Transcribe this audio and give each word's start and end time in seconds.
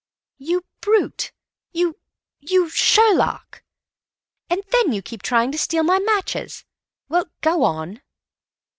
"You 0.39 0.65
brute! 0.79 1.31
You—you 1.73 2.69
Sherlock! 2.69 3.61
And 4.49 4.63
then 4.71 4.93
you 4.93 5.03
keep 5.03 5.21
trying 5.21 5.51
to 5.51 5.59
steal 5.59 5.83
my 5.83 5.99
matches. 5.99 6.65
Well, 7.07 7.27
go 7.41 7.61
on." 7.61 8.01